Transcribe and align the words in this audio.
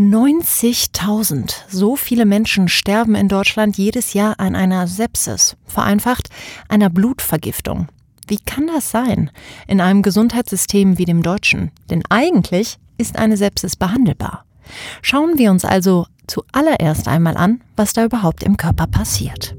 90.000. 0.00 1.52
So 1.68 1.94
viele 1.94 2.24
Menschen 2.24 2.68
sterben 2.68 3.14
in 3.14 3.28
Deutschland 3.28 3.76
jedes 3.76 4.14
Jahr 4.14 4.40
an 4.40 4.56
einer 4.56 4.86
Sepsis, 4.86 5.58
vereinfacht 5.66 6.30
einer 6.70 6.88
Blutvergiftung. 6.88 7.88
Wie 8.26 8.38
kann 8.38 8.66
das 8.66 8.90
sein 8.90 9.30
in 9.66 9.82
einem 9.82 10.00
Gesundheitssystem 10.00 10.96
wie 10.96 11.04
dem 11.04 11.22
deutschen? 11.22 11.70
Denn 11.90 12.02
eigentlich 12.08 12.78
ist 12.96 13.18
eine 13.18 13.36
Sepsis 13.36 13.76
behandelbar. 13.76 14.46
Schauen 15.02 15.36
wir 15.36 15.50
uns 15.50 15.66
also 15.66 16.06
zuallererst 16.26 17.06
einmal 17.06 17.36
an, 17.36 17.60
was 17.76 17.92
da 17.92 18.02
überhaupt 18.02 18.42
im 18.42 18.56
Körper 18.56 18.86
passiert. 18.86 19.54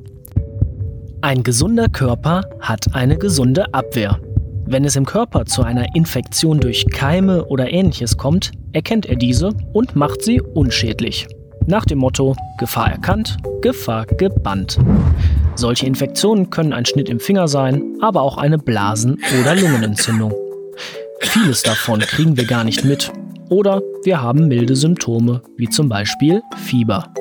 Ein 1.21 1.43
gesunder 1.43 1.87
Körper 1.87 2.45
hat 2.61 2.95
eine 2.95 3.15
gesunde 3.15 3.71
Abwehr. 3.75 4.19
Wenn 4.65 4.85
es 4.85 4.95
im 4.95 5.05
Körper 5.05 5.45
zu 5.45 5.63
einer 5.63 5.95
Infektion 5.95 6.59
durch 6.59 6.85
Keime 6.89 7.45
oder 7.45 7.71
ähnliches 7.71 8.17
kommt, 8.17 8.51
erkennt 8.71 9.05
er 9.05 9.15
diese 9.15 9.49
und 9.73 9.95
macht 9.95 10.21
sie 10.21 10.41
unschädlich. 10.41 11.27
Nach 11.67 11.85
dem 11.85 11.99
Motto 11.99 12.35
Gefahr 12.57 12.91
erkannt, 12.91 13.37
Gefahr 13.61 14.05
gebannt. 14.05 14.77
Solche 15.55 15.85
Infektionen 15.85 16.49
können 16.49 16.73
ein 16.73 16.85
Schnitt 16.85 17.09
im 17.09 17.19
Finger 17.19 17.47
sein, 17.47 17.83
aber 18.01 18.21
auch 18.21 18.37
eine 18.37 18.57
Blasen- 18.57 19.19
oder 19.41 19.55
Lungenentzündung. 19.55 20.33
Vieles 21.19 21.61
davon 21.61 21.99
kriegen 21.99 22.37
wir 22.37 22.45
gar 22.45 22.63
nicht 22.63 22.83
mit. 22.83 23.11
Oder 23.49 23.81
wir 24.03 24.21
haben 24.21 24.47
milde 24.47 24.75
Symptome, 24.75 25.41
wie 25.57 25.69
zum 25.69 25.89
Beispiel 25.89 26.41
Fieber. 26.55 27.13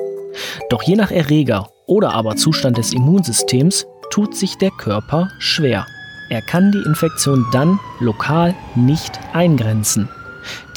Doch 0.69 0.81
je 0.81 0.95
nach 0.95 1.11
Erreger 1.11 1.67
oder 1.85 2.13
aber 2.13 2.35
Zustand 2.35 2.77
des 2.77 2.93
Immunsystems 2.93 3.85
tut 4.09 4.35
sich 4.35 4.57
der 4.57 4.71
Körper 4.71 5.29
schwer. 5.39 5.85
Er 6.31 6.41
kann 6.41 6.71
die 6.71 6.81
Infektion 6.83 7.45
dann 7.51 7.77
lokal 7.99 8.55
nicht 8.73 9.19
eingrenzen. 9.33 10.07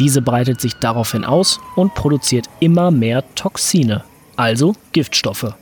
Diese 0.01 0.21
breitet 0.21 0.61
sich 0.61 0.75
daraufhin 0.75 1.25
aus 1.25 1.61
und 1.77 1.95
produziert 1.95 2.51
immer 2.59 2.91
mehr 2.91 3.23
Toxine, 3.37 4.03
also 4.35 4.75
Giftstoffe. 4.91 5.55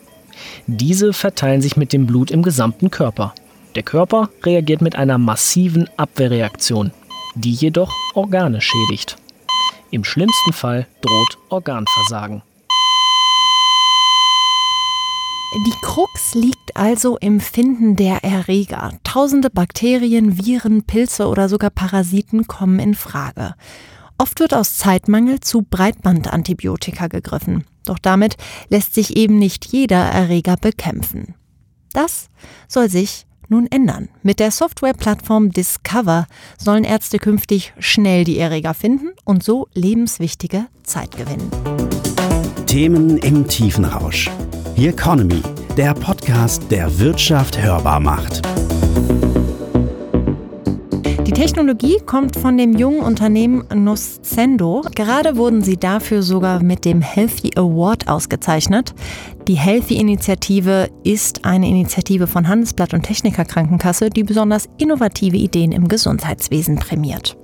Diese 0.67 1.13
verteilen 1.13 1.61
sich 1.61 1.77
mit 1.77 1.93
dem 1.93 2.07
Blut 2.07 2.31
im 2.31 2.43
gesamten 2.43 2.91
Körper. 2.91 3.35
Der 3.75 3.83
Körper 3.83 4.31
reagiert 4.43 4.81
mit 4.81 4.97
einer 4.97 5.19
massiven 5.19 5.91
Abwehrreaktion, 5.99 6.91
die 7.35 7.53
jedoch 7.53 7.93
Organe 8.15 8.63
schädigt. 8.63 9.19
Im 9.91 10.05
schlimmsten 10.05 10.55
Fall 10.55 10.87
droht 11.03 11.37
Organversagen. 11.51 12.41
Die 15.55 15.75
Krux 15.83 16.35
liegt 16.35 16.77
also 16.77 17.19
im 17.19 17.39
Finden 17.39 17.95
der 17.95 18.25
Erreger. 18.25 18.93
Tausende 19.05 19.51
Bakterien, 19.51 20.39
Viren, 20.39 20.85
Pilze 20.85 21.27
oder 21.29 21.51
sogar 21.51 21.69
Parasiten 21.69 22.47
kommen 22.47 22.79
in 22.79 22.95
Frage. 22.95 23.55
Oft 24.17 24.41
wird 24.41 24.55
aus 24.55 24.79
Zeitmangel 24.79 25.41
zu 25.41 25.61
Breitbandantibiotika 25.61 27.09
gegriffen. 27.09 27.65
Doch 27.85 27.99
damit 27.99 28.37
lässt 28.71 28.95
sich 28.95 29.17
eben 29.17 29.39
nicht 29.39 29.67
jeder 29.67 29.99
Erreger 29.99 30.57
bekämpfen. 30.57 31.35
Das 31.93 32.29
soll 32.67 32.89
sich 32.89 33.27
nun 33.49 33.67
ändern. 33.67 34.09
Mit 34.23 34.41
der 34.41 34.53
Softwareplattform 34.53 35.51
Discover 35.51 36.29
sollen 36.57 36.85
Ärzte 36.85 37.19
künftig 37.19 37.75
schnell 37.79 38.25
die 38.25 38.39
Erreger 38.39 38.73
finden 38.73 39.11
und 39.25 39.45
so 39.45 39.69
lebenswichtige 39.75 40.67
Zeit 40.83 41.15
gewinnen. 41.15 41.51
Themen 42.65 43.19
im 43.19 43.47
tiefen 43.47 43.85
Rausch. 43.85 44.31
The 44.77 44.89
Economy, 44.89 45.43
der 45.77 45.93
Podcast, 45.95 46.63
der 46.71 46.99
Wirtschaft 46.99 47.63
hörbar 47.63 48.01
macht. 48.01 48.43
Die 51.27 51.33
Technologie 51.33 51.99
kommt 52.07 52.37
von 52.37 52.57
dem 52.57 52.77
jungen 52.77 53.01
Unternehmen 53.01 53.65
Nocendo. 53.75 54.83
Gerade 54.95 55.37
wurden 55.37 55.63
sie 55.63 55.77
dafür 55.77 56.23
sogar 56.23 56.63
mit 56.63 56.85
dem 56.85 57.03
Healthy 57.03 57.51
Award 57.57 58.09
ausgezeichnet. 58.09 58.95
Die 59.47 59.55
Healthy-Initiative 59.55 60.89
ist 61.05 61.45
eine 61.45 61.69
Initiative 61.69 62.27
von 62.27 62.49
Handelsblatt 62.49 62.95
und 62.95 63.03
Techniker 63.03 63.45
Krankenkasse, 63.45 64.09
die 64.09 64.25
besonders 64.25 64.69
innovative 64.79 65.37
Ideen 65.37 65.73
im 65.73 65.87
Gesundheitswesen 65.87 66.77
prämiert. 66.77 67.37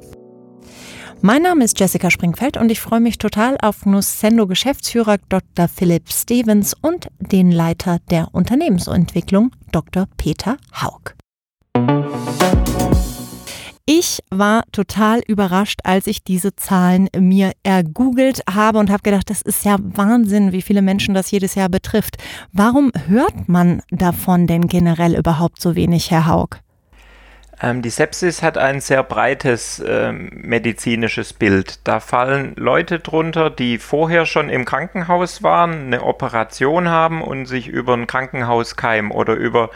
Mein 1.20 1.42
Name 1.42 1.64
ist 1.64 1.80
Jessica 1.80 2.12
Springfeld 2.12 2.56
und 2.56 2.70
ich 2.70 2.80
freue 2.80 3.00
mich 3.00 3.18
total 3.18 3.56
auf 3.60 3.84
Nussendo 3.84 4.46
Geschäftsführer 4.46 5.16
Dr. 5.28 5.66
Philipp 5.66 6.12
Stevens 6.12 6.74
und 6.80 7.08
den 7.18 7.50
Leiter 7.50 7.98
der 8.08 8.28
Unternehmensentwicklung 8.32 9.50
Dr. 9.72 10.06
Peter 10.16 10.58
Haug. 10.80 11.16
Ich 13.84 14.20
war 14.30 14.62
total 14.70 15.20
überrascht, 15.26 15.80
als 15.82 16.06
ich 16.06 16.22
diese 16.22 16.54
Zahlen 16.54 17.08
mir 17.18 17.50
ergoogelt 17.64 18.42
habe 18.48 18.78
und 18.78 18.88
habe 18.88 19.02
gedacht, 19.02 19.28
das 19.28 19.42
ist 19.42 19.64
ja 19.64 19.76
Wahnsinn, 19.80 20.52
wie 20.52 20.62
viele 20.62 20.82
Menschen 20.82 21.14
das 21.14 21.32
jedes 21.32 21.56
Jahr 21.56 21.68
betrifft. 21.68 22.18
Warum 22.52 22.92
hört 23.06 23.48
man 23.48 23.82
davon 23.90 24.46
denn 24.46 24.68
generell 24.68 25.16
überhaupt 25.16 25.60
so 25.60 25.74
wenig, 25.74 26.12
Herr 26.12 26.26
Haug? 26.26 26.60
Ähm, 27.60 27.82
die 27.82 27.90
Sepsis 27.90 28.42
hat 28.42 28.56
ein 28.56 28.80
sehr 28.80 29.02
breites 29.02 29.80
äh, 29.80 30.12
medizinisches 30.12 31.32
Bild. 31.32 31.80
Da 31.84 31.98
fallen 32.00 32.54
Leute 32.56 33.00
drunter, 33.00 33.50
die 33.50 33.78
vorher 33.78 34.26
schon 34.26 34.48
im 34.48 34.64
Krankenhaus 34.64 35.42
waren, 35.42 35.86
eine 35.86 36.04
Operation 36.04 36.88
haben 36.88 37.22
und 37.22 37.46
sich 37.46 37.66
über 37.66 37.94
einen 37.94 38.06
Krankenhauskeim 38.06 39.10
oder 39.10 39.34
über 39.34 39.70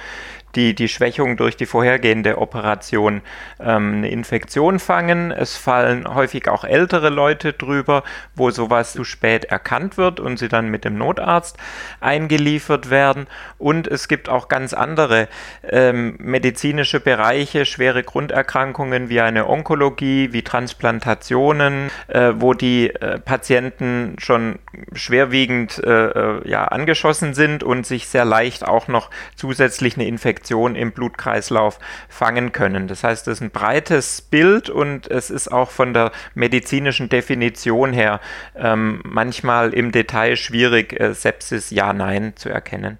die, 0.54 0.74
die 0.74 0.88
Schwächung 0.88 1.36
durch 1.36 1.56
die 1.56 1.66
vorhergehende 1.66 2.38
Operation 2.38 3.22
ähm, 3.60 3.94
eine 3.96 4.10
Infektion 4.10 4.78
fangen. 4.78 5.30
Es 5.30 5.56
fallen 5.56 6.12
häufig 6.12 6.48
auch 6.48 6.64
ältere 6.64 7.08
Leute 7.08 7.52
drüber, 7.52 8.02
wo 8.34 8.50
sowas 8.50 8.92
zu 8.92 9.04
spät 9.04 9.46
erkannt 9.46 9.96
wird 9.96 10.20
und 10.20 10.38
sie 10.38 10.48
dann 10.48 10.68
mit 10.68 10.84
dem 10.84 10.98
Notarzt 10.98 11.56
eingeliefert 12.00 12.90
werden. 12.90 13.26
Und 13.58 13.88
es 13.88 14.08
gibt 14.08 14.28
auch 14.28 14.48
ganz 14.48 14.74
andere 14.74 15.28
ähm, 15.68 16.16
medizinische 16.18 17.00
Bereiche, 17.00 17.64
schwere 17.64 18.02
Grunderkrankungen 18.02 19.08
wie 19.08 19.20
eine 19.20 19.48
Onkologie, 19.48 20.32
wie 20.32 20.42
Transplantationen, 20.42 21.90
äh, 22.08 22.32
wo 22.36 22.54
die 22.54 22.90
äh, 22.90 23.18
Patienten 23.18 24.16
schon 24.18 24.58
schwerwiegend 24.92 25.82
äh, 25.84 25.90
äh 25.90 26.32
ja, 26.44 26.64
angeschossen 26.64 27.34
sind 27.34 27.62
und 27.62 27.86
sich 27.86 28.08
sehr 28.08 28.24
leicht 28.24 28.66
auch 28.66 28.88
noch 28.88 29.10
zusätzlich 29.36 29.96
eine 29.96 30.06
Infektion 30.06 30.41
Infektion 30.42 30.74
im 30.74 30.90
Blutkreislauf 30.92 31.78
fangen 32.08 32.50
können. 32.50 32.88
Das 32.88 33.04
heißt, 33.04 33.28
es 33.28 33.38
ist 33.38 33.42
ein 33.42 33.50
breites 33.50 34.22
Bild 34.22 34.68
und 34.68 35.08
es 35.08 35.30
ist 35.30 35.52
auch 35.52 35.70
von 35.70 35.94
der 35.94 36.10
medizinischen 36.34 37.08
Definition 37.08 37.92
her 37.92 38.20
ähm, 38.56 39.00
manchmal 39.04 39.72
im 39.72 39.92
Detail 39.92 40.36
schwierig, 40.36 40.98
äh, 40.98 41.14
Sepsis 41.14 41.70
ja, 41.70 41.92
nein 41.92 42.32
zu 42.34 42.48
erkennen. 42.48 42.98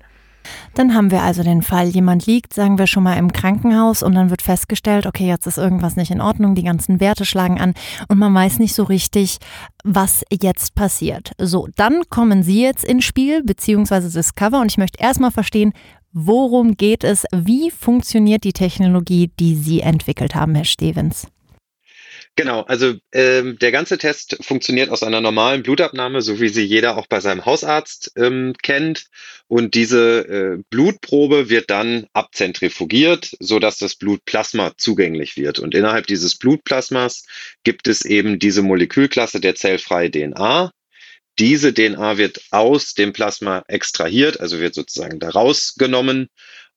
Dann 0.75 0.95
haben 0.95 1.11
wir 1.11 1.23
also 1.23 1.43
den 1.43 1.63
Fall, 1.63 1.89
jemand 1.89 2.27
liegt, 2.27 2.55
sagen 2.55 2.79
wir 2.79 2.87
schon 2.87 3.03
mal 3.03 3.19
im 3.19 3.33
Krankenhaus 3.33 4.03
und 4.03 4.15
dann 4.15 4.31
wird 4.31 4.43
festgestellt, 4.43 5.07
okay, 5.07 5.27
jetzt 5.27 5.47
ist 5.47 5.59
irgendwas 5.59 5.97
nicht 5.97 6.11
in 6.11 6.21
Ordnung, 6.21 6.55
die 6.55 6.65
ganzen 6.65 7.01
Werte 7.01 7.25
schlagen 7.25 7.61
an 7.61 7.75
und 8.09 8.19
man 8.19 8.35
weiß 8.35 8.59
nicht 8.59 8.75
so 8.75 8.85
richtig, 8.85 9.39
was 9.85 10.25
jetzt 10.31 10.75
passiert. 10.75 11.33
So, 11.39 11.69
dann 11.77 12.03
kommen 12.09 12.43
Sie 12.43 12.63
jetzt 12.63 12.85
ins 12.85 13.05
Spiel, 13.05 13.43
beziehungsweise 13.43 14.11
Discover 14.11 14.61
und 14.61 14.71
ich 14.71 14.79
möchte 14.79 15.03
erstmal 15.03 15.31
verstehen, 15.31 15.73
Worum 16.15 16.77
geht 16.77 17.05
es? 17.05 17.25
Wie 17.33 17.71
funktioniert 17.71 18.45
die 18.45 18.53
Technologie, 18.53 19.31
die 19.41 19.55
Sie 19.55 19.81
entwickelt 19.81 20.35
haben, 20.35 20.55
Herr 20.55 20.67
Stevens? 20.67 21.27
Genau, 22.35 22.63
also 22.63 22.95
ähm, 23.13 23.59
der 23.59 23.73
ganze 23.73 23.99
Test 23.99 24.39
funktioniert 24.41 24.89
aus 24.89 25.03
einer 25.03 25.21
normalen 25.21 25.63
Blutabnahme, 25.63 26.23
so 26.23 26.41
wie 26.41 26.49
sie 26.49 26.63
jeder 26.63 26.97
auch 26.97 27.07
bei 27.07 27.21
seinem 27.21 27.45
Hausarzt 27.45 28.13
ähm, 28.17 28.55
kennt. 28.63 29.09
Und 29.49 29.75
diese 29.75 30.21
äh, 30.27 30.63
Blutprobe 30.71 31.51
wird 31.51 31.69
dann 31.69 32.07
abzentrifugiert, 32.15 33.37
sodass 33.39 33.77
das 33.77 33.97
Blutplasma 33.97 34.73
zugänglich 34.79 35.37
wird. 35.37 35.59
Und 35.59 35.75
innerhalb 35.75 36.07
dieses 36.07 36.35
Blutplasmas 36.37 37.27
gibt 37.65 37.87
es 37.87 38.03
eben 38.03 38.39
diese 38.39 38.63
Molekülklasse 38.63 39.39
der 39.39 39.55
zellfreie 39.55 40.11
DNA. 40.11 40.73
Diese 41.39 41.75
DNA 41.75 42.17
wird 42.17 42.41
aus 42.51 42.95
dem 42.95 43.13
Plasma 43.13 43.63
extrahiert, 43.69 44.41
also 44.41 44.59
wird 44.59 44.75
sozusagen 44.75 45.19
da 45.19 45.29
rausgenommen 45.29 46.29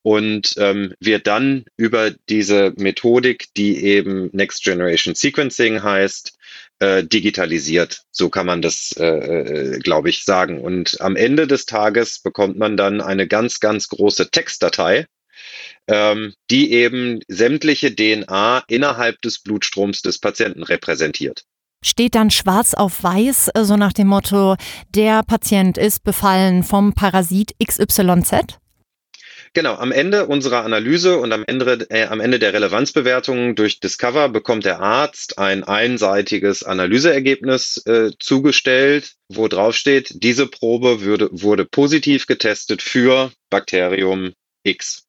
und 0.06 0.54
ähm, 0.58 0.94
wird 1.00 1.26
dann 1.26 1.66
über 1.78 2.12
diese 2.30 2.74
Methodik, 2.78 3.48
die 3.58 3.84
eben 3.84 4.30
Next 4.34 4.64
Generation 4.64 5.16
Sequencing 5.16 5.82
heißt, 5.82 6.38
äh, 6.78 7.04
digitalisiert. 7.04 8.04
So 8.12 8.30
kann 8.30 8.46
man 8.46 8.62
das, 8.62 8.94
äh, 9.00 9.04
äh, 9.04 9.80
glaube 9.80 10.10
ich, 10.10 10.24
sagen. 10.24 10.62
Und 10.62 11.02
am 11.02 11.16
Ende 11.16 11.48
des 11.48 11.66
Tages 11.66 12.20
bekommt 12.20 12.56
man 12.56 12.78
dann 12.78 13.02
eine 13.02 13.28
ganz, 13.28 13.60
ganz 13.60 13.90
große 13.90 14.30
Textdatei, 14.30 15.08
ähm, 15.88 16.36
die 16.52 16.72
eben 16.72 17.22
sämtliche 17.28 17.96
DNA 17.96 18.64
innerhalb 18.68 19.20
des 19.24 19.40
Blutstroms 19.40 20.04
des 20.04 20.20
Patienten 20.20 20.62
repräsentiert 20.62 21.46
steht 21.84 22.16
dann 22.16 22.32
schwarz 22.32 22.74
auf 22.74 23.04
weiß, 23.04 23.50
äh, 23.54 23.64
so 23.64 23.78
nach 23.78 23.94
dem 23.94 24.08
Motto, 24.08 24.56
der 24.96 25.22
Patient 25.22 25.78
ist 25.78 26.04
befallen 26.04 26.64
vom 26.64 26.94
Parasit 26.94 27.54
XYZ? 27.64 28.58
Genau, 29.56 29.76
am 29.76 29.94
Ende 29.94 30.26
unserer 30.26 30.66
Analyse 30.66 31.18
und 31.18 31.32
am 31.32 31.46
Ende, 31.48 31.88
äh, 31.90 32.08
am 32.08 32.20
Ende 32.20 32.40
der 32.40 32.52
Relevanzbewertung 32.52 33.56
durch 33.56 33.80
Discover 33.80 34.28
bekommt 34.28 34.66
der 34.66 34.82
Arzt 34.82 35.40
ein 35.40 35.64
einseitiges 35.64 36.64
Analyseergebnis 36.64 37.78
äh, 37.86 38.12
zugestellt, 38.20 39.14
wo 39.30 39.48
drauf 39.48 39.74
steht, 39.74 40.12
diese 40.24 40.48
Probe 40.48 41.02
würde, 41.02 41.30
wurde 41.32 41.64
positiv 41.64 42.28
getestet 42.28 42.82
für 42.82 43.32
Bakterium 43.50 44.34
X. 44.64 45.06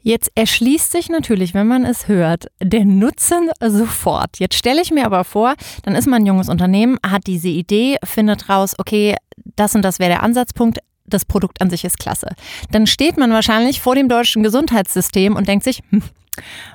Jetzt 0.00 0.30
erschließt 0.36 0.90
sich 0.90 1.10
natürlich, 1.10 1.52
wenn 1.52 1.66
man 1.66 1.84
es 1.84 2.08
hört, 2.08 2.46
der 2.62 2.86
Nutzen 2.86 3.50
sofort. 3.60 4.38
Jetzt 4.38 4.56
stelle 4.56 4.80
ich 4.80 4.90
mir 4.90 5.04
aber 5.04 5.24
vor, 5.24 5.54
dann 5.82 5.96
ist 5.96 6.06
man 6.06 6.22
ein 6.22 6.26
junges 6.26 6.48
Unternehmen, 6.48 6.96
hat 7.04 7.26
diese 7.26 7.48
Idee, 7.48 7.98
findet 8.04 8.48
raus, 8.48 8.74
okay, 8.78 9.16
das 9.56 9.74
und 9.74 9.82
das 9.82 9.98
wäre 9.98 10.10
der 10.10 10.22
Ansatzpunkt, 10.22 10.78
das 11.08 11.24
Produkt 11.24 11.60
an 11.60 11.70
sich 11.70 11.84
ist 11.84 11.98
klasse. 11.98 12.34
Dann 12.70 12.86
steht 12.86 13.16
man 13.16 13.32
wahrscheinlich 13.32 13.80
vor 13.80 13.94
dem 13.94 14.08
deutschen 14.08 14.42
Gesundheitssystem 14.42 15.36
und 15.36 15.48
denkt 15.48 15.64
sich, 15.64 15.82
hm, 15.90 16.02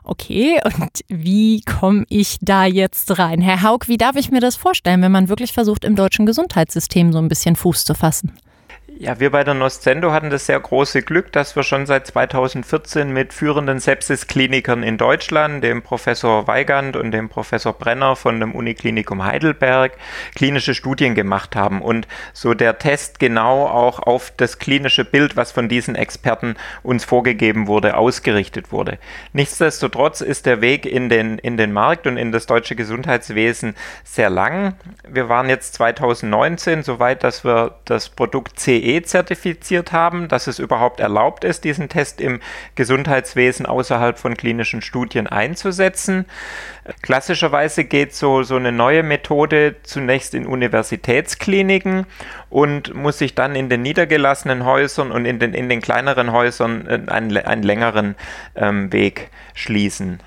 okay, 0.04 0.60
und 0.64 1.04
wie 1.08 1.62
komme 1.62 2.06
ich 2.10 2.38
da 2.42 2.66
jetzt 2.66 3.18
rein? 3.20 3.42
Herr 3.42 3.64
Haug, 3.64 3.88
wie 3.88 3.98
darf 3.98 4.16
ich 4.16 4.32
mir 4.32 4.42
das 4.42 4.56
vorstellen, 4.56 5.02
wenn 5.02 5.12
man 5.12 5.30
wirklich 5.30 5.54
versucht, 5.54 5.86
im 5.86 5.96
deutschen 5.96 6.26
Gesundheitssystem 6.26 7.12
so 7.12 7.20
ein 7.20 7.28
bisschen 7.28 7.56
Fuß 7.56 7.86
zu 7.86 7.94
fassen? 7.94 8.34
Ja, 8.98 9.20
wir 9.20 9.32
bei 9.32 9.44
der 9.44 9.54
Nostendo 9.54 10.12
hatten 10.12 10.30
das 10.30 10.46
sehr 10.46 10.60
große 10.60 11.02
Glück, 11.02 11.32
dass 11.32 11.56
wir 11.56 11.64
schon 11.64 11.86
seit 11.88 12.06
2014 12.08 13.12
mit 13.12 13.34
führenden 13.34 13.80
Sepsis-Klinikern 13.80 14.84
in 14.84 14.98
Deutschland, 14.98 15.64
dem 15.64 15.82
Professor 15.82 16.46
Weigand 16.48 16.96
und 16.96 17.12
dem 17.12 17.30
Professor 17.30 17.74
Brenner 17.74 18.16
von 18.16 18.40
dem 18.40 18.54
Uniklinikum 18.54 19.24
Heidelberg, 19.24 19.94
klinische 20.36 20.76
Studien 20.76 21.16
gemacht 21.16 21.56
haben 21.56 21.82
und 21.82 22.08
so 22.34 22.54
der 22.54 22.78
Test 22.78 23.20
genau 23.20 23.66
auch 23.66 24.00
auf 24.00 24.32
das 24.38 24.60
klinische 24.60 25.06
Bild, 25.06 25.36
was 25.36 25.52
von 25.52 25.68
diesen 25.68 25.96
Experten 25.96 26.56
uns 26.84 27.04
vorgegeben 27.04 27.68
wurde, 27.68 27.98
ausgerichtet 27.98 28.72
wurde. 28.72 29.00
Nichtsdestotrotz 29.34 30.22
ist 30.22 30.46
der 30.46 30.62
Weg 30.62 30.86
in 30.86 31.10
den, 31.10 31.40
in 31.40 31.58
den 31.58 31.72
Markt 31.74 32.06
und 32.06 32.18
in 32.18 32.32
das 32.32 32.46
deutsche 32.46 32.76
Gesundheitswesen 32.76 33.76
sehr 34.04 34.30
lang. 34.30 34.76
Wir 35.08 35.28
waren 35.28 35.50
jetzt 35.50 35.74
2019 35.76 36.84
so 36.84 37.00
weit, 37.00 37.24
dass 37.24 37.44
wir 37.44 37.76
das 37.86 38.10
Produkt 38.10 38.60
CE 38.60 38.81
zertifiziert 39.04 39.92
haben, 39.92 40.28
dass 40.28 40.48
es 40.48 40.60
überhaupt 40.60 41.00
erlaubt 41.00 41.44
ist, 41.44 41.64
diesen 41.64 41.90
Test 41.90 42.22
im 42.22 42.40
Gesundheitswesen 42.76 43.66
außerhalb 43.66 44.18
von 44.18 44.36
klinischen 44.36 44.82
Studien 44.82 45.28
einzusetzen. 45.28 46.26
Klassischerweise 47.02 47.84
geht 47.84 48.16
so, 48.16 48.44
so 48.44 48.56
eine 48.56 48.72
neue 48.72 49.04
Methode 49.04 49.76
zunächst 49.84 50.34
in 50.34 50.48
Universitätskliniken 50.48 52.06
und 52.50 52.94
muss 52.96 53.20
sich 53.20 53.36
dann 53.36 53.56
in 53.56 53.70
den 53.70 53.82
niedergelassenen 53.84 54.66
Häusern 54.66 55.12
und 55.12 55.26
in 55.26 55.40
den, 55.40 55.54
in 55.54 55.70
den 55.70 55.82
kleineren 55.82 56.32
Häusern 56.32 56.88
äh, 56.88 57.12
einen, 57.12 57.38
einen 57.38 57.64
längeren 57.64 58.16
ähm, 58.56 58.92
Weg 58.92 59.30
schließen. 59.54 60.20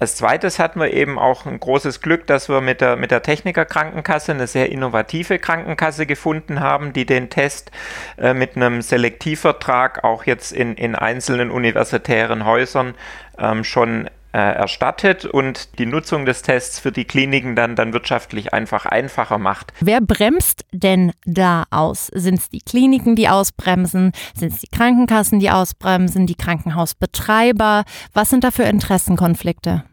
Als 0.00 0.16
zweites 0.16 0.58
hatten 0.58 0.80
wir 0.80 0.94
eben 0.94 1.18
auch 1.18 1.44
ein 1.44 1.60
großes 1.60 2.00
Glück, 2.00 2.26
dass 2.26 2.48
wir 2.48 2.62
mit 2.62 2.80
der, 2.80 2.96
mit 2.96 3.10
der 3.10 3.22
Techniker 3.22 3.66
Krankenkasse 3.66 4.32
eine 4.32 4.46
sehr 4.46 4.72
innovative 4.72 5.38
Krankenkasse 5.38 6.06
gefunden 6.06 6.60
haben, 6.60 6.94
die 6.94 7.04
den 7.04 7.28
Test 7.28 7.70
äh, 8.16 8.32
mit 8.32 8.56
einem 8.56 8.80
Selektivvertrag 8.80 10.02
auch 10.02 10.24
jetzt 10.24 10.52
in, 10.52 10.74
in 10.74 10.94
einzelnen 10.94 11.50
universitären 11.50 12.46
Häusern 12.46 12.94
ähm, 13.38 13.62
schon 13.62 14.08
äh, 14.32 14.38
erstattet 14.38 15.26
und 15.26 15.78
die 15.78 15.84
Nutzung 15.86 16.24
des 16.24 16.40
Tests 16.40 16.78
für 16.78 16.92
die 16.92 17.04
Kliniken 17.04 17.54
dann, 17.54 17.76
dann 17.76 17.92
wirtschaftlich 17.92 18.54
einfach 18.54 18.86
einfacher 18.86 19.36
macht. 19.36 19.72
Wer 19.80 20.00
bremst 20.00 20.64
denn 20.72 21.12
da 21.26 21.64
aus? 21.70 22.06
Sind 22.14 22.38
es 22.38 22.48
die 22.48 22.60
Kliniken, 22.60 23.16
die 23.16 23.28
ausbremsen? 23.28 24.12
Sind 24.34 24.52
es 24.54 24.60
die 24.60 24.68
Krankenkassen, 24.68 25.40
die 25.40 25.50
ausbremsen? 25.50 26.26
Die 26.26 26.36
Krankenhausbetreiber? 26.36 27.84
Was 28.14 28.30
sind 28.30 28.44
da 28.44 28.50
für 28.50 28.62
Interessenkonflikte? 28.62 29.84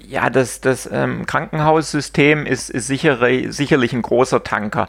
Ja, 0.00 0.30
das, 0.30 0.60
das 0.60 0.88
ähm, 0.90 1.26
Krankenhaussystem 1.26 2.46
ist, 2.46 2.70
ist 2.70 2.86
sichere, 2.86 3.50
sicherlich 3.50 3.92
ein 3.92 4.02
großer 4.02 4.44
Tanker. 4.44 4.88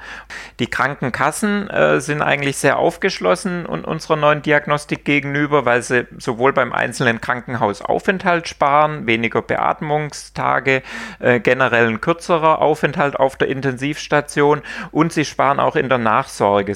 Die 0.59 0.67
Krankenkassen 0.67 1.67
äh, 1.69 1.99
sind 1.99 2.21
eigentlich 2.21 2.57
sehr 2.57 2.77
aufgeschlossen 2.77 3.65
und 3.65 3.85
unserer 3.85 4.17
neuen 4.17 4.43
Diagnostik 4.43 5.05
gegenüber, 5.05 5.65
weil 5.65 5.81
sie 5.81 6.05
sowohl 6.19 6.53
beim 6.53 6.71
einzelnen 6.71 7.21
Krankenhausaufenthalt 7.21 8.47
sparen, 8.47 9.07
weniger 9.07 9.41
Beatmungstage, 9.41 10.83
äh, 11.19 11.39
generell 11.39 11.87
ein 11.87 12.01
kürzerer 12.01 12.61
Aufenthalt 12.61 13.19
auf 13.19 13.35
der 13.35 13.47
Intensivstation 13.47 14.61
und 14.91 15.11
sie 15.11 15.25
sparen 15.25 15.59
auch 15.59 15.75
in 15.75 15.89
der 15.89 15.97
Nachsorge. 15.97 16.75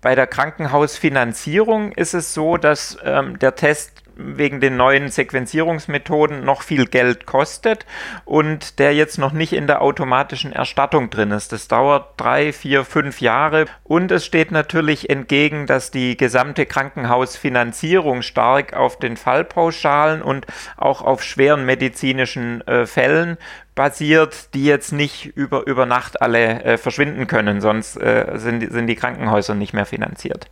Bei 0.00 0.16
der 0.16 0.26
Krankenhausfinanzierung 0.26 1.92
ist 1.92 2.14
es 2.14 2.34
so, 2.34 2.56
dass 2.56 2.98
ähm, 3.04 3.38
der 3.38 3.54
Test 3.54 4.02
wegen 4.36 4.60
den 4.60 4.76
neuen 4.76 5.08
Sequenzierungsmethoden 5.08 6.44
noch 6.44 6.62
viel 6.62 6.86
Geld 6.86 7.26
kostet 7.26 7.86
und 8.24 8.78
der 8.78 8.94
jetzt 8.94 9.18
noch 9.18 9.32
nicht 9.32 9.52
in 9.52 9.66
der 9.66 9.82
automatischen 9.82 10.52
Erstattung 10.52 11.10
drin 11.10 11.30
ist. 11.30 11.52
Das 11.52 11.68
dauert 11.68 12.20
drei, 12.20 12.52
vier, 12.52 12.84
fünf 12.84 13.20
Jahre 13.20 13.66
und 13.84 14.10
es 14.12 14.24
steht 14.24 14.50
natürlich 14.52 15.10
entgegen, 15.10 15.66
dass 15.66 15.90
die 15.90 16.16
gesamte 16.16 16.66
Krankenhausfinanzierung 16.66 18.22
stark 18.22 18.74
auf 18.74 18.98
den 18.98 19.16
Fallpauschalen 19.16 20.22
und 20.22 20.46
auch 20.76 21.02
auf 21.02 21.22
schweren 21.22 21.64
medizinischen 21.64 22.66
äh, 22.66 22.86
Fällen 22.86 23.36
basiert, 23.74 24.54
die 24.54 24.64
jetzt 24.64 24.92
nicht 24.92 25.26
über, 25.36 25.66
über 25.66 25.86
Nacht 25.86 26.20
alle 26.20 26.62
äh, 26.64 26.78
verschwinden 26.78 27.26
können, 27.26 27.60
sonst 27.60 27.96
äh, 27.96 28.32
sind, 28.34 28.70
sind 28.70 28.86
die 28.86 28.96
Krankenhäuser 28.96 29.54
nicht 29.54 29.72
mehr 29.72 29.86
finanziert. 29.86 30.50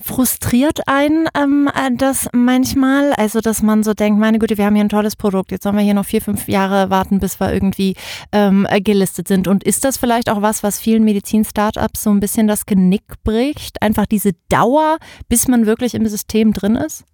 Frustriert 0.00 0.86
einen 0.86 1.28
ähm, 1.36 1.68
äh, 1.74 1.90
das 1.96 2.28
manchmal? 2.32 3.12
Also, 3.14 3.40
dass 3.40 3.62
man 3.62 3.82
so 3.82 3.94
denkt, 3.94 4.20
meine 4.20 4.38
Güte, 4.38 4.58
wir 4.58 4.66
haben 4.66 4.74
hier 4.74 4.84
ein 4.84 4.88
tolles 4.88 5.16
Produkt, 5.16 5.50
jetzt 5.50 5.64
sollen 5.64 5.76
wir 5.76 5.82
hier 5.82 5.94
noch 5.94 6.04
vier, 6.04 6.20
fünf 6.20 6.48
Jahre 6.48 6.90
warten, 6.90 7.20
bis 7.20 7.40
wir 7.40 7.52
irgendwie 7.52 7.96
ähm, 8.32 8.66
gelistet 8.82 9.28
sind. 9.28 9.48
Und 9.48 9.64
ist 9.64 9.84
das 9.84 9.96
vielleicht 9.96 10.30
auch 10.30 10.42
was, 10.42 10.62
was 10.62 10.80
vielen 10.80 11.04
Medizin-Startups 11.04 12.02
so 12.02 12.10
ein 12.10 12.20
bisschen 12.20 12.46
das 12.46 12.66
Genick 12.66 13.22
bricht? 13.24 13.82
Einfach 13.82 14.06
diese 14.06 14.32
Dauer, 14.48 14.98
bis 15.28 15.48
man 15.48 15.66
wirklich 15.66 15.94
im 15.94 16.06
System 16.06 16.52
drin 16.52 16.76
ist? 16.76 17.04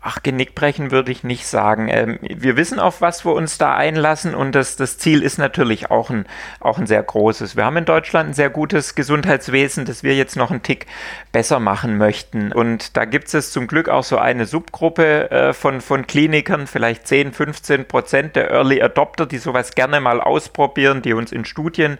Ach, 0.00 0.22
Genickbrechen 0.22 0.92
würde 0.92 1.10
ich 1.10 1.24
nicht 1.24 1.44
sagen. 1.44 1.88
Ähm, 1.90 2.20
wir 2.22 2.56
wissen, 2.56 2.78
auf 2.78 3.00
was 3.00 3.24
wir 3.24 3.32
uns 3.32 3.58
da 3.58 3.74
einlassen 3.74 4.32
und 4.32 4.54
das, 4.54 4.76
das 4.76 4.96
Ziel 4.96 5.24
ist 5.24 5.38
natürlich 5.38 5.90
auch 5.90 6.08
ein, 6.08 6.24
auch 6.60 6.78
ein 6.78 6.86
sehr 6.86 7.02
großes. 7.02 7.56
Wir 7.56 7.64
haben 7.64 7.76
in 7.78 7.84
Deutschland 7.84 8.30
ein 8.30 8.32
sehr 8.32 8.48
gutes 8.48 8.94
Gesundheitswesen, 8.94 9.86
das 9.86 10.04
wir 10.04 10.14
jetzt 10.14 10.36
noch 10.36 10.52
einen 10.52 10.62
Tick 10.62 10.86
besser 11.32 11.58
machen 11.58 11.98
möchten. 11.98 12.52
Und 12.52 12.96
da 12.96 13.06
gibt 13.06 13.34
es 13.34 13.50
zum 13.50 13.66
Glück 13.66 13.88
auch 13.88 14.04
so 14.04 14.18
eine 14.18 14.46
Subgruppe 14.46 15.32
äh, 15.32 15.52
von, 15.52 15.80
von 15.80 16.06
Klinikern, 16.06 16.68
vielleicht 16.68 17.08
10, 17.08 17.32
15 17.32 17.88
Prozent 17.88 18.36
der 18.36 18.52
Early 18.52 18.80
Adopter, 18.80 19.26
die 19.26 19.38
sowas 19.38 19.72
gerne 19.72 20.00
mal 20.00 20.20
ausprobieren, 20.20 21.02
die 21.02 21.12
uns 21.12 21.32
in 21.32 21.44
Studien 21.44 21.98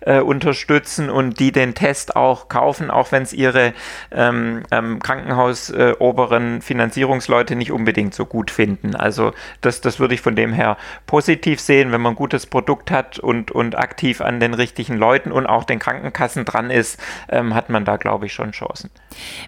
äh, 0.00 0.18
unterstützen 0.18 1.10
und 1.10 1.38
die 1.38 1.52
den 1.52 1.76
Test 1.76 2.16
auch 2.16 2.48
kaufen, 2.48 2.90
auch 2.90 3.12
wenn 3.12 3.22
es 3.22 3.32
ihre 3.32 3.72
ähm, 4.10 4.64
ähm, 4.72 4.98
Krankenhausoberen 4.98 6.58
äh, 6.58 6.60
Finanzierungsleute 6.60 7.35
Leute 7.36 7.54
nicht 7.54 7.70
unbedingt 7.70 8.14
so 8.14 8.24
gut 8.24 8.50
finden. 8.50 8.96
Also 8.96 9.32
das, 9.60 9.82
das 9.82 10.00
würde 10.00 10.14
ich 10.14 10.22
von 10.22 10.36
dem 10.36 10.54
her 10.54 10.78
positiv 11.06 11.60
sehen, 11.60 11.92
wenn 11.92 12.00
man 12.00 12.14
ein 12.14 12.16
gutes 12.16 12.46
Produkt 12.46 12.90
hat 12.90 13.18
und, 13.18 13.50
und 13.50 13.76
aktiv 13.76 14.22
an 14.22 14.40
den 14.40 14.54
richtigen 14.54 14.96
Leuten 14.96 15.32
und 15.32 15.44
auch 15.44 15.64
den 15.64 15.78
Krankenkassen 15.78 16.46
dran 16.46 16.70
ist, 16.70 16.98
ähm, 17.28 17.54
hat 17.54 17.68
man 17.68 17.84
da, 17.84 17.98
glaube 17.98 18.24
ich, 18.24 18.32
schon 18.32 18.52
Chancen. 18.52 18.88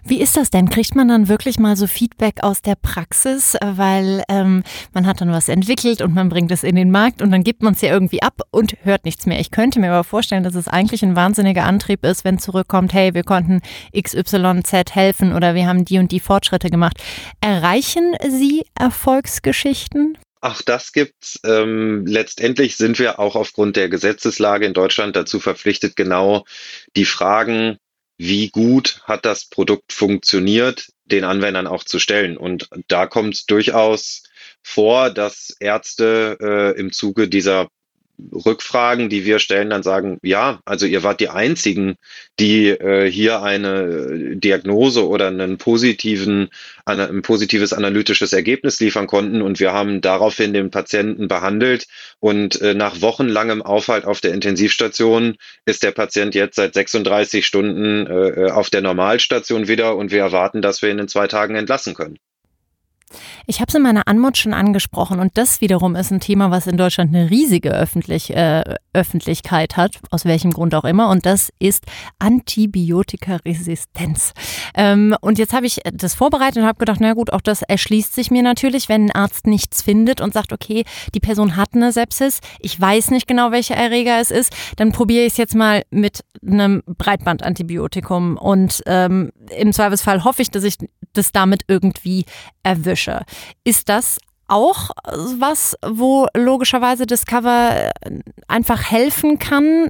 Wie 0.03 0.21
ist 0.21 0.37
das 0.37 0.51
denn? 0.51 0.69
Kriegt 0.69 0.95
man 0.95 1.07
dann 1.07 1.27
wirklich 1.27 1.57
mal 1.57 1.75
so 1.75 1.87
Feedback 1.87 2.43
aus 2.43 2.61
der 2.61 2.75
Praxis? 2.75 3.57
Weil 3.59 4.23
ähm, 4.29 4.63
man 4.93 5.07
hat 5.07 5.21
dann 5.21 5.31
was 5.31 5.49
entwickelt 5.49 6.01
und 6.01 6.13
man 6.13 6.29
bringt 6.29 6.51
es 6.51 6.63
in 6.63 6.75
den 6.75 6.91
Markt 6.91 7.23
und 7.23 7.31
dann 7.31 7.43
gibt 7.43 7.63
man 7.63 7.73
es 7.73 7.81
ja 7.81 7.91
irgendwie 7.91 8.21
ab 8.21 8.41
und 8.51 8.77
hört 8.83 9.05
nichts 9.05 9.25
mehr. 9.25 9.39
Ich 9.39 9.49
könnte 9.49 9.79
mir 9.79 9.91
aber 9.91 10.03
vorstellen, 10.03 10.43
dass 10.43 10.53
es 10.53 10.67
eigentlich 10.67 11.01
ein 11.03 11.15
wahnsinniger 11.15 11.63
Antrieb 11.63 12.05
ist, 12.05 12.23
wenn 12.23 12.37
zurückkommt, 12.37 12.93
hey, 12.93 13.15
wir 13.15 13.23
konnten 13.23 13.61
XYZ 13.99 14.93
helfen 14.93 15.33
oder 15.33 15.55
wir 15.55 15.65
haben 15.65 15.85
die 15.85 15.97
und 15.97 16.11
die 16.11 16.19
Fortschritte 16.19 16.69
gemacht. 16.69 17.01
Erreicht 17.41 17.78
Erreichen 17.79 18.17
Sie 18.27 18.65
Erfolgsgeschichten? 18.77 20.17
Ach, 20.41 20.61
das 20.61 20.91
gibt's. 20.91 21.39
Ähm, 21.45 22.05
letztendlich 22.05 22.75
sind 22.75 22.99
wir 22.99 23.19
auch 23.19 23.37
aufgrund 23.37 23.77
der 23.77 23.87
Gesetzeslage 23.87 24.65
in 24.65 24.73
Deutschland 24.73 25.15
dazu 25.15 25.39
verpflichtet, 25.39 25.95
genau 25.95 26.43
die 26.97 27.05
Fragen, 27.05 27.77
wie 28.17 28.49
gut 28.49 28.99
hat 29.05 29.23
das 29.23 29.45
Produkt 29.45 29.93
funktioniert, 29.93 30.89
den 31.05 31.23
Anwendern 31.23 31.67
auch 31.67 31.85
zu 31.85 31.99
stellen. 31.99 32.35
Und 32.35 32.67
da 32.89 33.07
kommt 33.07 33.35
es 33.35 33.45
durchaus 33.45 34.23
vor, 34.61 35.09
dass 35.09 35.55
Ärzte 35.61 36.37
äh, 36.41 36.77
im 36.77 36.91
Zuge 36.91 37.29
dieser 37.29 37.69
Rückfragen, 38.33 39.09
die 39.09 39.25
wir 39.25 39.39
stellen, 39.39 39.69
dann 39.69 39.83
sagen, 39.83 40.19
ja, 40.21 40.59
also 40.65 40.85
ihr 40.85 41.03
wart 41.03 41.19
die 41.19 41.29
Einzigen, 41.29 41.95
die 42.39 42.69
äh, 42.69 43.09
hier 43.09 43.41
eine 43.41 44.35
Diagnose 44.35 45.07
oder 45.07 45.27
einen 45.27 45.57
positiven, 45.57 46.49
ein 46.85 47.21
positives 47.21 47.73
analytisches 47.73 48.33
Ergebnis 48.33 48.79
liefern 48.79 49.07
konnten. 49.07 49.41
Und 49.41 49.59
wir 49.59 49.73
haben 49.73 50.01
daraufhin 50.01 50.53
den 50.53 50.71
Patienten 50.71 51.27
behandelt. 51.27 51.87
Und 52.19 52.61
äh, 52.61 52.73
nach 52.73 53.01
wochenlangem 53.01 53.61
Aufhalt 53.61 54.05
auf 54.05 54.21
der 54.21 54.33
Intensivstation 54.33 55.35
ist 55.65 55.83
der 55.83 55.91
Patient 55.91 56.35
jetzt 56.35 56.55
seit 56.55 56.73
36 56.73 57.45
Stunden 57.45 58.07
äh, 58.07 58.51
auf 58.51 58.69
der 58.69 58.81
Normalstation 58.81 59.67
wieder. 59.67 59.95
Und 59.95 60.11
wir 60.11 60.21
erwarten, 60.21 60.61
dass 60.61 60.81
wir 60.81 60.89
ihn 60.89 60.99
in 60.99 61.07
zwei 61.07 61.27
Tagen 61.27 61.55
entlassen 61.55 61.93
können. 61.93 62.17
Ich 63.47 63.59
habe 63.59 63.69
es 63.69 63.75
in 63.75 63.81
meiner 63.81 64.07
Anmut 64.07 64.37
schon 64.37 64.53
angesprochen 64.53 65.19
und 65.19 65.37
das 65.37 65.61
wiederum 65.61 65.95
ist 65.95 66.11
ein 66.11 66.19
Thema, 66.19 66.51
was 66.51 66.67
in 66.67 66.77
Deutschland 66.77 67.15
eine 67.15 67.29
riesige 67.29 67.71
Öffentlich, 67.71 68.35
äh, 68.35 68.75
Öffentlichkeit 68.93 69.77
hat, 69.77 69.99
aus 70.11 70.25
welchem 70.25 70.51
Grund 70.51 70.75
auch 70.75 70.83
immer, 70.83 71.09
und 71.09 71.25
das 71.25 71.51
ist 71.59 71.85
Antibiotikaresistenz. 72.19 74.33
Ähm, 74.75 75.15
und 75.21 75.39
jetzt 75.39 75.53
habe 75.53 75.65
ich 75.65 75.79
das 75.93 76.15
vorbereitet 76.15 76.57
und 76.57 76.65
habe 76.65 76.79
gedacht, 76.79 76.99
na 77.01 77.13
gut, 77.13 77.33
auch 77.33 77.41
das 77.41 77.61
erschließt 77.61 78.13
sich 78.13 78.31
mir 78.31 78.43
natürlich, 78.43 78.89
wenn 78.89 79.05
ein 79.05 79.11
Arzt 79.11 79.47
nichts 79.47 79.81
findet 79.81 80.21
und 80.21 80.33
sagt, 80.33 80.53
okay, 80.53 80.83
die 81.13 81.19
Person 81.19 81.55
hat 81.55 81.69
eine 81.73 81.91
Sepsis, 81.91 82.39
ich 82.59 82.79
weiß 82.79 83.11
nicht 83.11 83.27
genau, 83.27 83.51
welcher 83.51 83.75
Erreger 83.75 84.19
es 84.19 84.31
ist, 84.31 84.55
dann 84.77 84.91
probiere 84.91 85.25
ich 85.25 85.33
es 85.33 85.37
jetzt 85.37 85.55
mal 85.55 85.83
mit 85.89 86.23
einem 86.45 86.83
Breitbandantibiotikum 86.85 88.37
und 88.37 88.81
ähm, 88.85 89.31
im 89.55 89.73
Zweifelsfall 89.73 90.23
hoffe 90.23 90.41
ich, 90.41 90.51
dass 90.51 90.63
ich 90.63 90.77
das 91.13 91.31
damit 91.31 91.63
irgendwie 91.67 92.25
erwische. 92.63 93.21
Ist 93.63 93.89
das 93.89 94.19
auch 94.47 94.89
was, 95.03 95.77
wo 95.85 96.27
logischerweise 96.35 97.05
Discover 97.05 97.91
einfach 98.47 98.91
helfen 98.91 99.39
kann? 99.39 99.89